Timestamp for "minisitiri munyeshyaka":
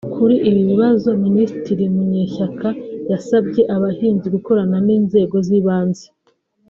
1.25-2.67